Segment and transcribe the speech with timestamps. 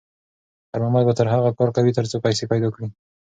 [0.69, 2.87] خیر محمد به تر هغو کار کوي تر څو پیسې پیدا کړي.